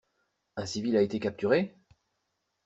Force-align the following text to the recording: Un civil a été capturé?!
Un 0.55 0.65
civil 0.65 0.97
a 0.97 1.03
été 1.03 1.19
capturé?! 1.19 1.75